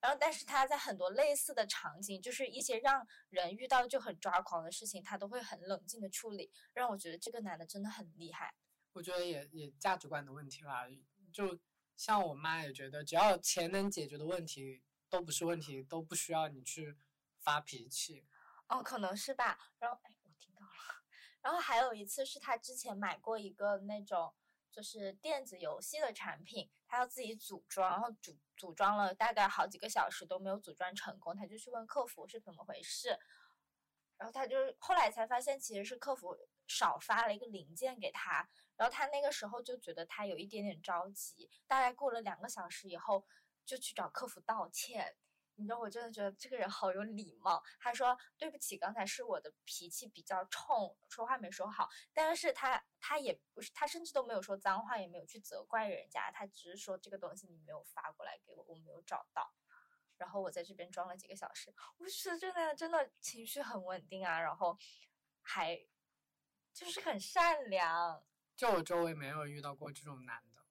[0.00, 8.54] 然后，但是他在很多类似的场景，就是一些让人遇到就很抓狂的事情，他都会很冷静的处理，让我觉得这个男的真的很厉害。
[8.92, 10.86] 我觉得也也价值观的问题啦，
[11.32, 11.60] 就
[11.96, 16.96] 像我妈也觉得，只要钱能解决的问题都不是问题，都不需要你去
[17.38, 18.26] 发脾气。
[18.68, 19.58] 哦，可能是吧。
[19.78, 20.72] 然后，哎，我听到了。
[21.42, 24.34] 然后还有一次是他之前买过一个那种
[24.70, 33.18] 就是电子游戏的产品，他要自己组装，然后组组装了大概好几个小时都没有组装成功，他就去问客服是怎么回事。
[34.16, 38.48] 然后他就是后来才发现，其实是客服少发了一个零件给他。
[38.76, 43.26] 然后他那个时候就觉得他有一点点着急，大概过了两个小时以后，
[43.64, 45.16] 就去找客服道歉。
[45.60, 47.62] 你知道，我真的觉得这个人好有礼貌。
[47.78, 59.52] 他说：“对不起，刚才是我的脾气比较冲，说话没说好。”但是他他也不是，他甚至都没有说脏话，也没有去责怪人家，他只是说这个东西你没有发过来给我，我没有找到。
[60.16, 64.78] 然后我在这边装了几个小时，我是真的真的情绪很稳定啊，然后
[65.42, 65.78] 还
[66.72, 68.24] 就是很善良。
[68.56, 70.62] 就我周围没有遇到过这种男的，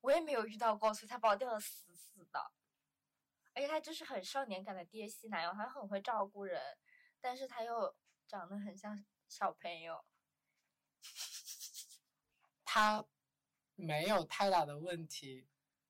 [0.00, 2.52] 我也没有遇到过，所以他把我吊的死死的。
[3.58, 6.62] 而且他就是很少年感的爹系男友，他很会照顾人，
[7.20, 7.92] 但是他又
[8.28, 10.04] 长得很像小朋友。
[12.62, 13.04] 他
[13.74, 15.48] 没有太大的问题，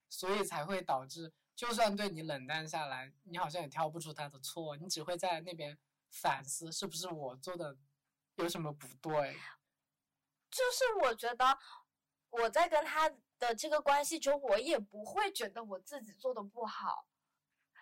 [0.09, 5.79] 所以才会导致，就算对你冷淡下来，你好像也挑不出他的错，你只会在那边
[6.09, 7.77] 反思是不是我做的
[8.37, 9.37] 有什么不对。
[10.51, 11.59] 就是我觉得
[12.31, 17.07] 我在跟他的这个关系中，我也不会觉得我自己做的不好。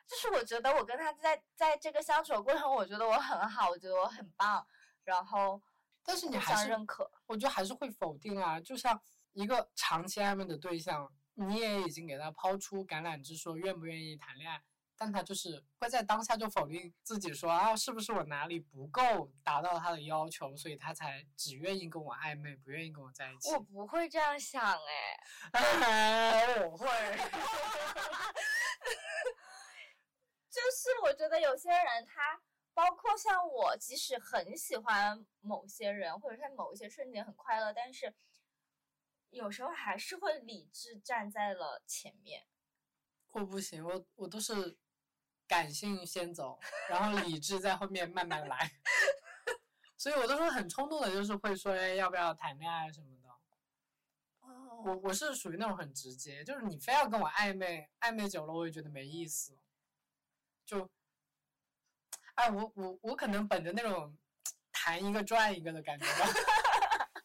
[0.08, 4.64] 就是我觉得我跟他在在这个相处的过程，我觉得我很好，我觉得我很棒，
[5.04, 5.60] 然后
[6.04, 8.60] 但是你还是认可，我觉得还是会否定啊。
[8.60, 9.00] 就像
[9.32, 14.62] 一个长期暧昧的对象，你也已经给他抛出橄榄枝，说愿不愿意谈恋爱，
[14.96, 23.52] 但他就是会在当下就否定自己，说啊，是不是我哪里不够达到他的要求，所以他才只愿意跟我暧昧，不愿意跟我在一起。
[23.52, 24.62] 我不会这样想
[25.52, 26.86] 哎， 我会。
[30.56, 32.40] 就是我觉得有些人他，
[32.72, 38.14] 包括像我，即使很喜欢某些人，或者在某一些瞬间很快乐，但是
[39.28, 42.46] 有时候还是会理智站在了前面。
[43.32, 44.78] 我不行，我我都是
[45.46, 48.72] 感性先走，然后理智在后面慢慢来。
[49.98, 53.28] 所以我都是很冲动的，就是会说哎要不要谈恋爱什么的。
[54.40, 54.82] 哦。
[54.86, 59.58] 我我是属于那种很直接，就是你非要跟我暧昧，暧昧久了我也觉得没意思。
[60.66, 60.90] 就，
[62.34, 64.18] 哎，我我我可能本着那种
[64.72, 66.26] 谈一个赚一个的感觉吧。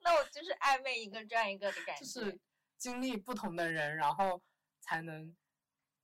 [0.00, 2.04] 那我就是暧昧一个赚一个的感觉。
[2.04, 2.40] 就是
[2.78, 4.42] 经历不同的人，然后
[4.80, 5.36] 才能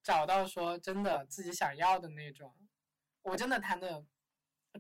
[0.03, 2.55] 找到说真的自己想要的那种。
[3.23, 4.05] 我真的谈的，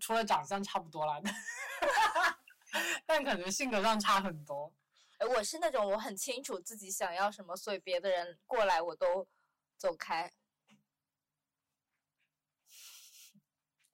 [0.01, 1.21] 除了长相差不多了，
[3.05, 4.73] 但可能性格上差很多。
[5.19, 9.27] 哎，我是那种我很清楚自己想要什么，所以别的人过来我都
[9.77, 10.33] 走开。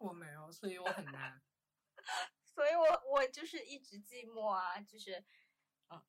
[0.04, 1.40] 我没有，所以我很难，
[2.44, 5.24] 所以我我就是一直寂寞啊，就是，
[5.88, 6.04] 嗯，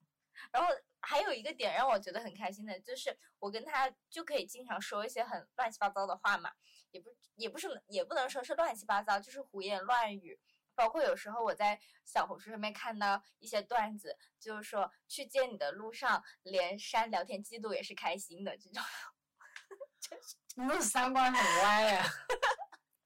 [0.51, 6.51] 然后还有一个点让我觉得很开心的，就是我跟他就可以经常说一些很乱七八糟的话嘛，
[6.91, 10.37] 也不也不是也不能说是乱七八糟，就是胡言乱语，
[10.75, 18.83] 包括有时候我在小红书上面看到一些段子，就是说去见你的路上连删聊天记录也是开心的这种，
[20.01, 22.03] 真是你们三观很歪呀。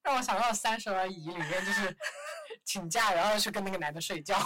[0.09, 1.95] 让我想到《三十而已》里面，就是
[2.65, 4.35] 请假然后去跟那个男的睡觉。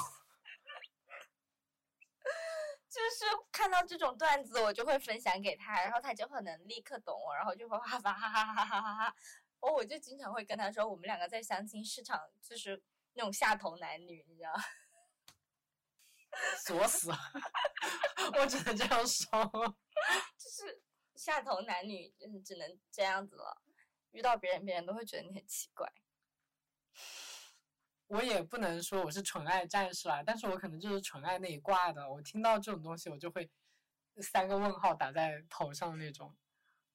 [2.90, 9.16] 就是看到这种段子，我就会分享给他，然后他就可能立刻懂我，然后就会哈哈哈哈哈哈哈哈。
[9.62, 14.52] 哦，我就经常会跟他说，我们两个在相亲市场就是那种下头男女，你知道？
[16.58, 17.10] 锁 死！
[18.38, 19.30] 我只能这样说。
[20.38, 20.84] 就是
[21.16, 23.63] 下头男女，嗯，只能这样子了。
[24.14, 25.92] 遇到别人，别人都会觉得你很奇怪。
[28.08, 32.10] 我也不能说我是纯爱战士啦，但是我可能就是纯爱那一挂的。
[32.10, 33.50] 我听到这种东西，我就会
[34.18, 36.36] 三个问号打在头上那种，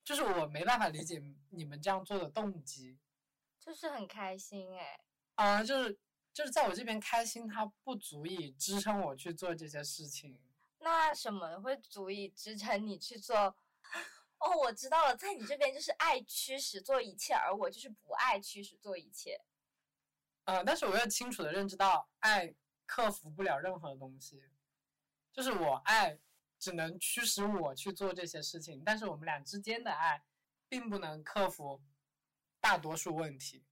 [0.04, 2.98] 就是我没办法理解你们这样做的动机。
[3.58, 5.00] 就是很开心哎。
[5.34, 5.98] 啊，就是
[6.32, 10.40] 就是在我这边开心，它不足以支撑我去做这些事情。
[10.78, 13.56] 那什么会足以支撑你去做？
[14.38, 19.40] 哦，我知道了，在你这边就是爱驱使做一切，而我就是不爱驱使做一切。
[20.44, 22.54] 嗯，但是我要清楚的认知到，爱
[22.86, 24.42] 克服不了任何东西，
[25.32, 26.18] 就是我爱
[26.58, 30.22] 只能驱使我去做这些事情，但是我们俩之间的爱，
[30.68, 31.82] 并不能克服
[32.60, 33.64] 大多数问题。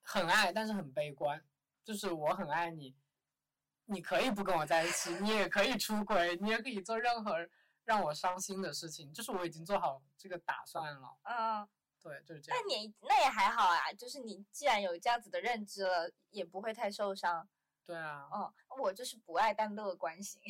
[0.00, 1.44] 很爱，但是很悲观，
[1.84, 2.96] 就是我很爱你，
[3.84, 7.48] 你可以不跟我在一起，你也可以出轨，你也可以做任何。
[7.84, 11.16] 让我伤心的事情，就是我已经做好这个打算了。
[11.22, 11.68] 嗯，
[12.00, 12.74] 对，就是这样那。
[12.74, 17.48] 你那也还好啊，就是你既然有这样子的认知了，也不会太受伤。
[17.84, 20.40] 对啊，嗯，我就是不爱但乐观型。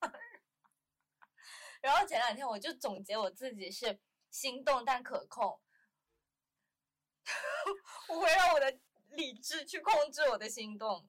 [1.80, 3.98] 然后前两天我就总结我自己是
[4.30, 5.60] 心动但可控，
[8.08, 11.08] 我会让我的理智去控制我的心动，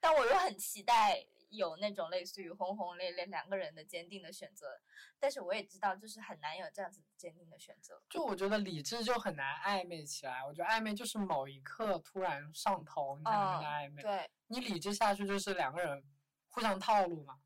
[0.00, 4.80] 但我又很期待有那种类似于轰轰烈烈两个人的坚定的选择，
[5.18, 8.02] 但是我也知道就是很难有这样子坚定的选择。
[8.10, 10.44] 就我觉得理智就很难暧昧起来。
[10.44, 14.02] 我觉得暧昧就是某一刻突然上头，你才能跟他暧昧。
[14.02, 16.04] 对，你理智下去就是两个人
[16.48, 17.38] 互相套路嘛。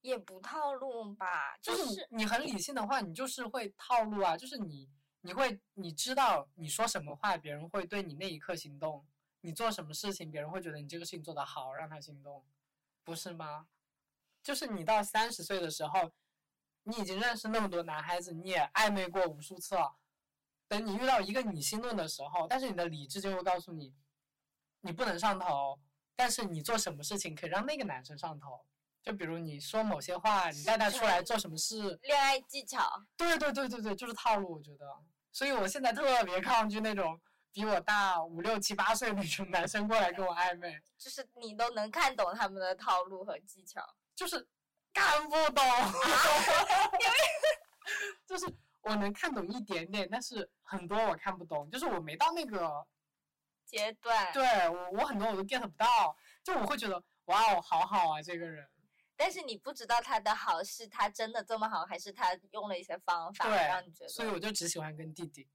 [0.00, 4.88] 也不套路吧，就就是是你很理性的话，你就是会套路啊，就是你
[5.22, 9.04] 你会你知道你说什么话，别人会对你那一刻心动；
[9.40, 12.44] 你做什么事情，别人会觉得你这个事情做得好，让他心动，
[13.08, 13.66] 不是吗？
[14.42, 16.12] 就是你到三十岁的时候，
[16.82, 19.96] 你已经认识那么多男孩子，你也暧昧过无数次了。
[20.68, 23.94] 等你遇到一个你心动的时候，但是你的理智就会告诉你，
[24.82, 25.80] 你不能上头，
[26.14, 28.62] 但是你做什么事情可以让那个男生上头。
[29.02, 32.86] 就比如你说某些话，你带他出来做什么事，恋爱技巧。
[33.16, 34.86] 对对对对对，就是套路，我觉得。
[35.32, 37.18] 所以我现在特别抗拒那种
[37.52, 43.82] 比我大五六七八岁那种男生过来跟我暧昧，就是你都能看懂他们的套路和技巧。
[44.14, 44.48] 就是
[44.92, 45.64] 看不懂，
[48.26, 48.46] 就是
[48.80, 52.84] 我能看懂一点点，但是很多我看不懂，就是我没到那个，
[53.64, 58.68] 阶段，对我我很多我都 get 不到，就我会觉得哇哦好好啊这个人，
[59.16, 64.08] 但是你不知道他的好是他真的这么好，还是他用了一些方法对让你觉得。
[64.08, 65.46] 所以我就只喜欢跟弟弟，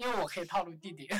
[0.00, 1.06] 因为我可以套路弟弟。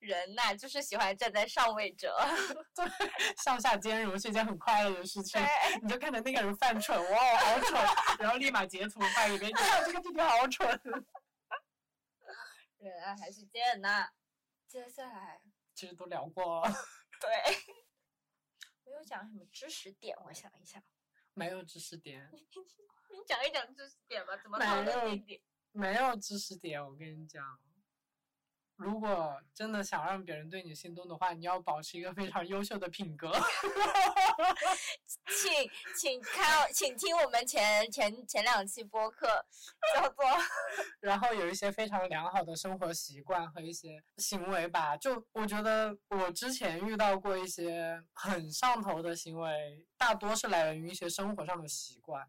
[0.00, 2.14] 人呐、就是喜欢站在上位者。
[2.76, 2.86] 对
[3.42, 5.40] 上下兼容是一件很快乐的事情。
[5.82, 7.82] 你就看着那个人犯蠢，哇，好蠢，
[8.18, 10.68] 然后立马截图发给别人，你看这个弟弟好蠢。
[12.78, 14.10] 人啊，还是贱呐。
[14.68, 15.40] 接下来，
[15.74, 16.72] 其实都聊过了，
[17.20, 17.30] 对，
[18.84, 20.82] 没有讲什么知识点，我想一想，
[21.32, 22.30] 没有知识点，
[23.10, 25.42] 你讲一讲知识点吧，怎么没讨论弟弟？
[25.72, 26.84] 没有知识点。
[26.84, 27.58] 我跟你讲，
[28.76, 33.30] 如果真的想让别人对你心动的话，你要保持一个非常优秀的品格。
[35.26, 39.26] 请请看，请听我们前前前两期播客，
[39.94, 40.24] 叫做
[41.00, 44.96] 然后有一些非常良好的生活习惯和一些行为吧。
[44.96, 52.26] 就我觉得我之前遇到过一些很上头的行为，大多是来源于一些生活上的习惯。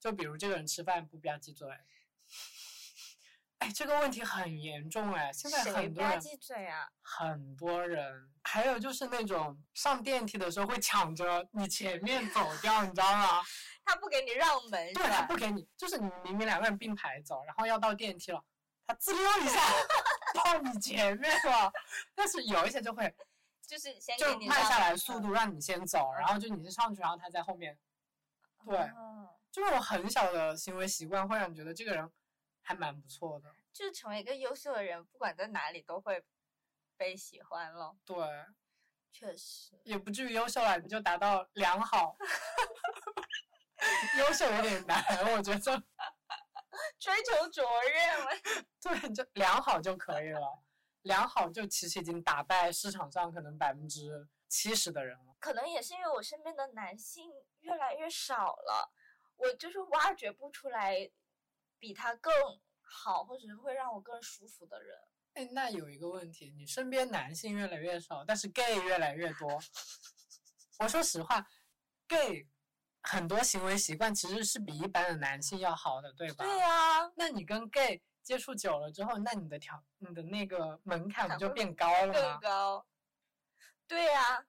[0.00, 1.68] 就比如这个人吃饭不吧唧嘴，
[3.64, 6.20] 哎，这个问题很严重哎，现在很多人？
[7.00, 13.40] 很多人，还有就是那种上电梯的时候会抢着你前面走掉，你知道吗？
[13.86, 15.22] 他不给你让门对他？
[15.22, 18.44] 不给你，就是你明明两个人并排走，然后要到电梯了，
[18.86, 19.60] 他滋溜一下
[20.44, 21.72] 到你前面了。
[22.14, 23.14] 但是有一些就会
[23.66, 27.78] 就是先就慢下来速度让你先走，然后就你先上去，然后他在后面。
[28.66, 32.10] 对哦就是我很小的行为习惯会让你觉得这个人
[32.64, 33.54] 还蛮不错的。
[33.72, 36.24] 就成为一个优秀的人，不管在哪里都会
[36.96, 37.96] 被喜欢了。
[38.04, 38.16] 对，
[39.12, 42.16] 确实，也不至于优秀了，你就达到良好。
[44.18, 45.00] 优秀有点难，
[45.34, 45.60] 我觉得。
[46.98, 48.30] 追求卓越嘛。
[48.80, 50.64] 对，就良好就可以了。
[51.02, 55.36] 良好就其实已经打败市场上可能百分之七十的人了。
[55.38, 58.90] 可能也是因为我身边的男性越来越少了，
[59.36, 61.10] 我就是挖掘不出来
[61.78, 62.32] 比他更
[62.80, 64.96] 好，或者是会让我更舒服的人。
[65.34, 69.48] 哎，那有一个问题，你身边男性越来越少，但是 gay 越来越多。
[70.78, 71.44] 我说实话
[72.06, 72.46] ，gay
[73.02, 76.44] 很多行为习惯其实是比一般的男性要好的，对吧？
[76.44, 82.40] 对呀、那你跟 gay 接触久了之后，那你的条你的那个门槛不就变高了吗更？
[82.40, 82.86] 高。
[83.86, 84.46] 对呀、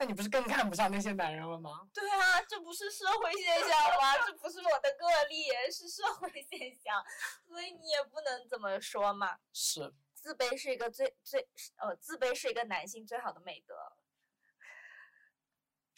[0.00, 1.88] 那你不是更看不上那些男人了吗？
[1.92, 3.68] 对啊，这不是社会现象
[4.00, 4.16] 吗？
[4.24, 7.04] 这不是我的个例，是社会现象，
[7.44, 9.40] 所以你也不能这么说嘛。
[9.52, 13.74] 是，自卑是一个最最呃，自卑是一个男性最好的美德。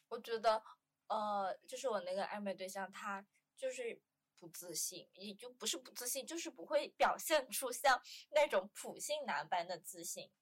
[0.09, 0.62] 我觉得，
[1.09, 3.24] 呃，就是我那个暧昧对象，他
[3.55, 4.01] 就是
[4.38, 10.32] 不自信，也就不是不自信，就是不会表现出像那种普信男般的自信，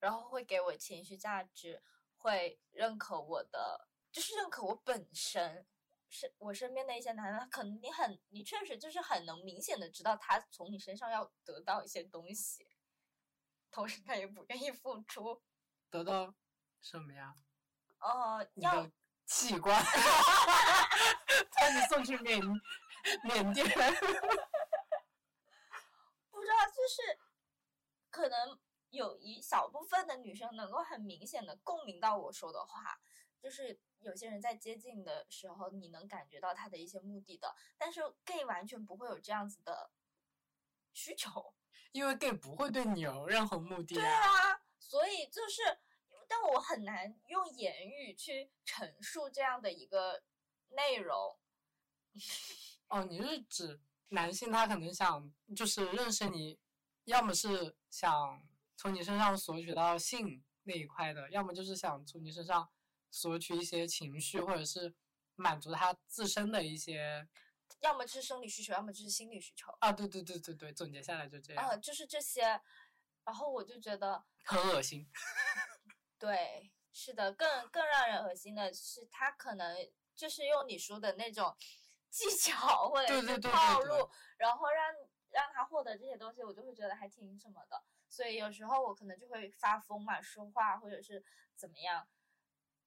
[0.00, 1.82] 然后会给我情绪价值，
[2.24, 5.66] 会认可我的，就是认可我本身。
[6.08, 12.66] 是我身边的一些男的，他可能你很，你确实就是很能明显的知道他从你身上要得到一些东西，
[13.70, 15.42] 同时他也不愿意付出。
[15.90, 16.32] 得到
[16.80, 17.34] 什么呀？
[17.98, 18.92] 呃，你要的
[19.26, 22.40] 器官， 把你送去缅
[23.24, 23.66] 缅甸。
[26.30, 27.18] 不知道，就是
[28.08, 28.58] 可能
[28.94, 32.98] 有一小部分的女生能够很明显的共鸣到我说的话，
[33.40, 39.90] 就是有些人在接近的时候，你能感觉到他的一些目的的，但是 gay 完全不会有这样子的
[40.92, 41.54] 需求。
[41.92, 45.62] 因为 gay 不会对你有任何目的对啊，所以就是，
[46.26, 50.24] 但我很难用言语去陈述这样的一个
[50.70, 51.38] 内容。
[52.88, 56.58] 哦，你是指男性他可能想就是认识你，
[57.04, 58.42] 要么是想
[58.76, 62.70] 从你身上索取到性那一块的，要么就是想从你身上
[63.10, 64.94] 索取一些情绪，或者是
[65.36, 67.28] 满足他自身的一些。
[67.80, 69.70] 要么是生理需求，要么就是心理需求。
[69.80, 71.62] 啊，对对对对对，总结下来就这样。
[71.62, 72.42] 啊，就是这些，
[73.24, 75.06] 然后我就觉得很恶心。
[76.18, 79.76] 对，是的，更更让人恶心的是，他可能
[80.14, 81.54] 就是用你说的那种
[82.08, 84.08] 技巧或者是套路，
[84.38, 84.94] 然后让
[85.30, 87.84] 让他获得这些东西，我就会觉得还挺什么的。
[88.14, 91.24] 所以有时候我可能就会发疯嘛，说话或者是
[91.56, 92.06] 怎么样，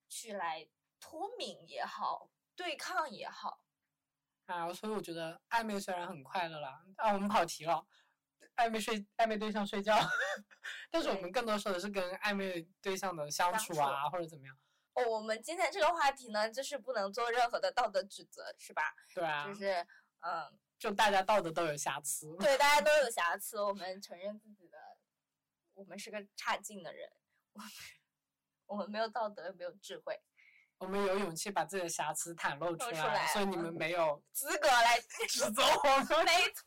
[0.07, 0.65] 去来
[1.01, 3.61] 脱敏也好，对抗也好。
[4.45, 7.85] 啊，所以我觉得暧昧虽然很快乐啦，啊，我们跑题了，
[8.55, 9.97] 暧昧睡暧昧对象睡觉，
[10.89, 14.57] 但是我们更多说的是跟暧昧对象的相处啊，或者怎么样。
[14.93, 18.95] 哦，我们今天这个话题呢，就是不能做任何的道德指责，是吧？
[19.13, 19.45] 对啊。
[19.45, 19.85] 就是，
[20.21, 22.35] 嗯，就大家道德都有瑕疵。
[22.37, 24.66] 对，大家都有瑕疵， 我们承认自己的，
[25.77, 27.07] 我们是个差劲的人，
[27.53, 27.69] 我们
[28.65, 30.19] 我们没有道德，没有智慧。
[30.79, 34.99] 我们有勇气把自己的瑕疵袒露出来，所以你们没有资格来
[35.29, 36.25] 指责我们。
[36.25, 36.63] 没错。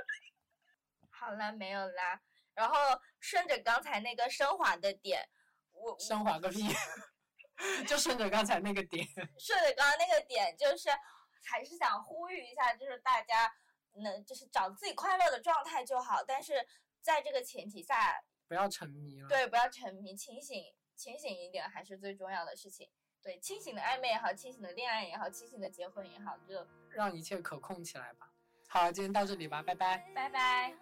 [1.10, 2.18] 好了，没有啦。
[2.54, 2.74] 然后
[3.20, 5.28] 顺着刚才那个升华的点，
[5.72, 6.66] 我升华个屁！
[7.86, 9.06] 就顺着刚才那个点。
[9.38, 10.88] 顺着刚刚那个点，就是
[11.44, 13.54] 还是想呼吁一下，就是大家
[14.02, 16.66] 能就是找自己快乐的状态就好，但是
[17.02, 19.28] 在这个前提下，不要沉迷了。
[19.28, 20.72] 对，不要沉迷，清醒。
[20.94, 22.88] 清醒一点还是最重要的事情。
[23.20, 28.32] 对，清醒的暧昧也好，清醒的恋爱也好，清醒的结婚也好，就让一切可控起来吧。
[28.68, 29.98] 好，今天到这里吧，拜拜。
[30.14, 30.74] 拜拜。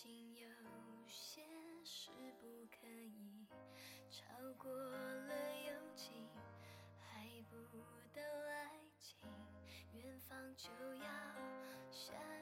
[0.00, 0.48] 竟有
[1.08, 1.42] 些
[1.82, 3.48] 事不可以
[4.08, 4.22] 超
[4.56, 6.28] 过了友情，
[7.00, 7.56] 还不
[8.14, 9.28] 到爱情，
[9.94, 11.10] 远方就要
[11.90, 12.37] 下。